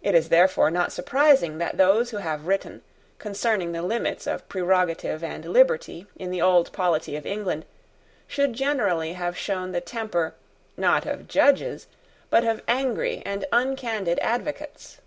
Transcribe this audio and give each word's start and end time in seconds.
It 0.00 0.14
is 0.14 0.28
therefore 0.28 0.70
not 0.70 0.92
surprising 0.92 1.58
that 1.58 1.76
those 1.76 2.10
who 2.10 2.18
have 2.18 2.46
written, 2.46 2.82
concerning 3.18 3.72
the 3.72 3.82
limits 3.82 4.28
of 4.28 4.48
prerogative 4.48 5.24
and 5.24 5.44
liberty 5.44 6.06
in 6.14 6.30
the 6.30 6.40
old 6.40 6.72
polity 6.72 7.16
of 7.16 7.26
England 7.26 7.64
should 8.28 8.52
generally 8.52 9.14
have 9.14 9.36
shown 9.36 9.72
the 9.72 9.80
temper, 9.80 10.34
not 10.76 11.04
of 11.04 11.26
judges, 11.26 11.88
but 12.30 12.44
of 12.44 12.62
angry 12.68 13.24
and 13.26 13.44
uncandid 13.50 14.20
advocates. 14.22 14.98